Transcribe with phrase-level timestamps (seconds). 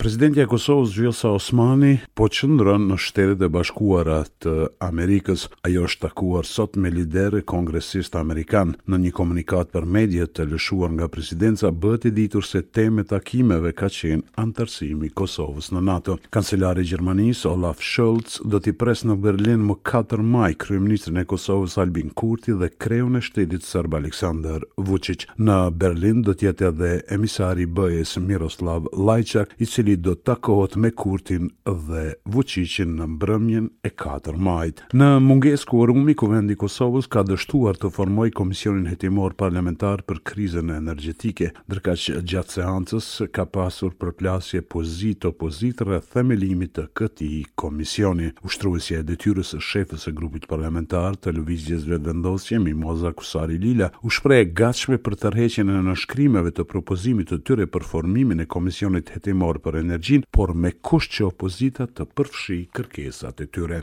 [0.00, 5.42] Presidenti i Kosovës Vjosa Osmani, po qëndrën në Shtetet e Bashkuara të Amerikës.
[5.68, 8.78] Ai është takuar sot me liderë kongresist amerikanë.
[8.88, 13.08] Në një komunikat për medjet të lëshuar nga presidenca bëhet i ditur se tema e
[13.10, 16.16] takimeve ka qenë antarësimi i Kosovës në NATO.
[16.32, 21.26] Kancelari i Gjermanisë Olaf Scholz do të presë në Berlin më 4 maj kryeministrin e
[21.28, 25.28] Kosovës Albin Kurti dhe kreun e Shtetit serb Aleksandar Vučić.
[25.36, 30.22] Në Berlin do të jetë edhe emisari i BE-së Miroslav Lajçak i cili do të
[30.30, 34.82] takohet me Kurtin dhe Vucicin në mbrëmjen e 4 majit.
[34.94, 40.70] Në mungesë ku rumi Kuvendi Kosovës ka dështuar të formojë komisionin hetimor parlamentar për krizën
[40.76, 48.30] energjetike, ndërka që gjatë seancës ka pasur përplasje pozit-opozit rreth themelimit të këtij komisioni.
[48.46, 54.10] Ushtruesja e detyrës së shefës së grupit parlamentar të lëvizjes vetëvendosje Mimoza Kusari Lila u
[54.10, 59.58] shpreh gatshme për tërheqjen e nënshkrimeve të propozimit të tyre për formimin e komisionit hetimor
[59.64, 63.78] për energjinë, por me kush që opozita të përfshi kërkesat e tyre.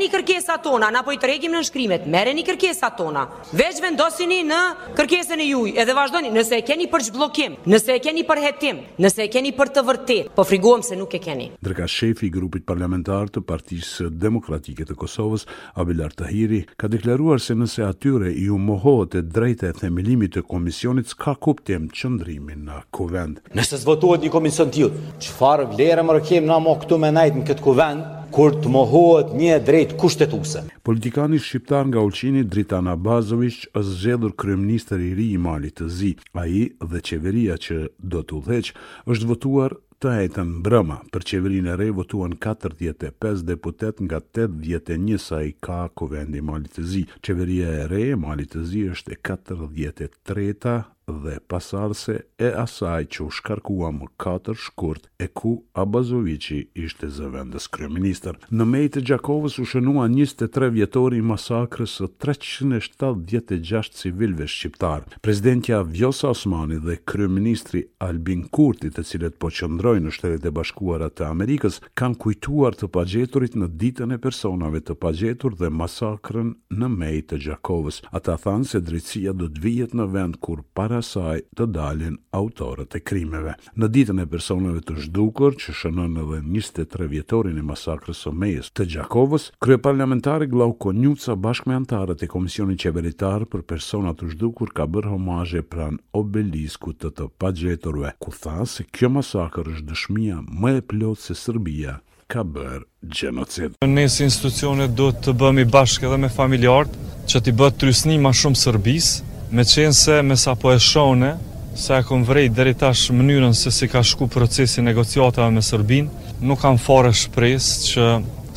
[0.00, 3.26] një kërkesat tona, na po i tregim në shkrimet, një kërkesat tona.
[3.60, 4.60] Veç vendosini në
[4.98, 8.80] kërkesën e juaj, edhe vazhdoni, nëse e keni për zhbllokim, nëse e keni për hetim,
[9.04, 11.48] nëse e keni për të vërtetë, po frikohem se nuk e keni.
[11.62, 15.46] Ndërka shefi i grupit parlamentar të Partisë Demokratike të Kosovës,
[15.78, 21.08] Abilar Tahiri, ka deklaruar se nëse atyre i umohohet të drejta e themelimit të komisionit,
[21.12, 23.40] s'ka kuptim qëndrimin në kuvend.
[23.54, 24.90] Nëse zvotohet një komision tillë,
[25.34, 28.10] Çfarë vlerë më kem na më këtu me najt në këtë kuvend?
[28.34, 30.60] kur të mohohet një drejt kushtetuese.
[30.86, 36.10] Politikani shqiptar nga Ulqini Dritan Abazović është zgjedhur kryeminist i ri i Malit të Zi.
[36.42, 37.78] Ai dhe qeveria që
[38.14, 38.70] do të udhëheq
[39.12, 40.98] është votuar të hetën brëma.
[41.14, 46.74] Për qeverinë e re votuan 45 deputet nga 81 sa i ka kuvendi i Malit
[46.78, 47.04] të Zi.
[47.22, 50.76] Qeveria e re e Malit të Zi është e 43-ta
[51.08, 57.66] dhe pasardhse e asaj që u shkarkua më katër shkurt e ku Abazoviçi ishte zëvendës
[57.74, 58.28] kryeminist.
[58.54, 65.04] Në mejtë të Gjakovës u shënua 23 vjetori i masakrës së 376 civilëve shqiptar.
[65.20, 71.10] Presidentja Vjosa Osmani dhe kryeministri Albin Kurti, të cilët po qëndrojnë në Shtetet e Bashkuara
[71.10, 76.90] të Amerikës, kanë kujtuar të pagjeturit në ditën e personave të pagjetur dhe masakrën në
[76.96, 78.00] mejtë të Gjakovës.
[78.20, 82.18] Ata thanë se drejtësia do të vihet në vend kur pa para saj të dalin
[82.38, 83.56] autorët e krimeve.
[83.74, 88.68] Në ditën e personave të zhdukur që shënon edhe 23 vjetorin e masakrës së mejes
[88.70, 94.28] të Gjakovës, krye parlamentari Glauko Njuca bashkë me antarët e Komisioni Qeveritar për persona të
[94.36, 99.88] zhdukur ka bërë homaje pran obelisku të të pagjetorve, ku tha se kjo masakrë është
[99.90, 101.98] dëshmia më e plotë se Serbia
[102.30, 103.74] ka bërë gjenocid.
[103.98, 108.62] Nësë institucionet do të bëmi bashkë edhe me familjartë, që t'i bëtë trysni ma shumë
[108.66, 111.34] Sërbisë, me qenë se me sa po e shone,
[111.78, 116.08] se e kon vrejt dheri tash mënyrën se si ka shku procesi negociatave me Sërbin,
[116.42, 118.08] nuk kam fare shpres që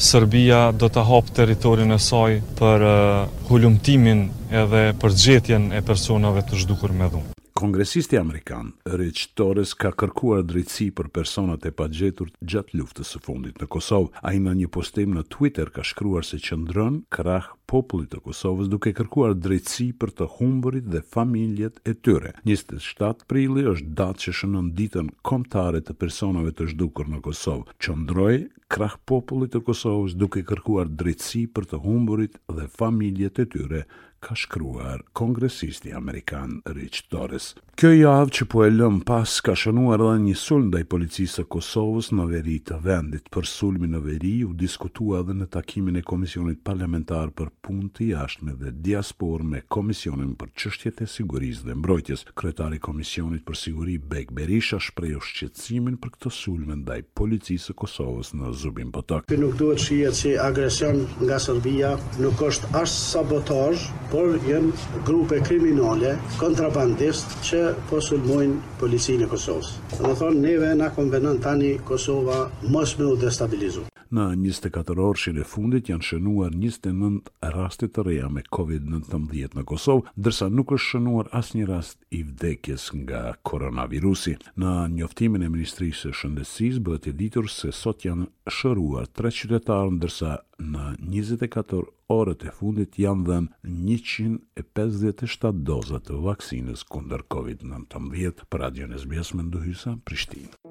[0.08, 2.86] Sërbia do të hapë teritorin e saj për
[3.50, 4.24] hullumtimin
[4.64, 7.32] edhe për gjetjen e personave të zhdukur me dhunë.
[7.58, 8.70] Kongresisti Amerikan,
[9.02, 14.12] Rich Torres, ka kërkuar drejtësi për personat e pa gjatë luftës së fundit në Kosovë.
[14.22, 18.94] A ima një postim në Twitter ka shkruar se qëndrën krah popullit të Kosovës duke
[18.96, 22.32] kërkuar drejtësi për të humbërit dhe familjet e tyre.
[22.48, 27.98] 27 prilli është datë që shënon ditën kombëtare të personave të zhdukur në Kosovë, që
[28.06, 28.34] ndroj
[28.72, 33.84] krah popullit të Kosovës duke kërkuar drejtësi për të humbërit dhe familjet e tyre,
[34.26, 37.52] ka shkruar kongresisti amerikan Rich Torres.
[37.78, 41.46] Kjo javë që po e lëm pas ka shënuar dhe një sulm ndaj policisë së
[41.54, 43.30] Kosovës në veri të vendit.
[43.30, 48.06] Për sulmin në veri u diskutua edhe në takimin e komisionit parlamentar për punë të
[48.14, 52.22] jashtme dhe diaspor me Komisionin për Çështjet e Sigurisë dhe Mbrojtjes.
[52.40, 57.76] Kryetari i Komisionit për Siguri Bek Berisha shprehu shqetësimin për këtë sulm ndaj Policisë së
[57.82, 59.26] Kosovës në Zubin Potok.
[59.32, 61.92] Ky nuk duhet shihet si agresion nga Serbia,
[62.24, 64.72] nuk është as sabotazh, por janë
[65.10, 69.74] grupe kriminale kontrabandistë që po sulmojnë policinë e Kosovës.
[70.06, 72.46] Në thonë neve na konvenon tani Kosova
[72.78, 73.88] mos më u destabilizu.
[74.16, 77.18] Në 24 orë shire fundit janë shënuar 29
[77.54, 82.22] rastit të reja me COVID-19 në Kosovë, dërsa nuk është shënuar as një rast i
[82.24, 84.38] vdekjes nga koronavirusi.
[84.64, 90.38] Në njoftimin e Ministrisë e Shëndesis bëhet ditur se sot janë shëruar 3 qytetarën, dërsa
[90.72, 91.84] në 24
[92.20, 99.44] orët e fundit janë dhenë 157 dozat të vaksinës kunder COVID-19 për adjën e zbjesme
[99.44, 100.67] në Duhysa, Prishtinë.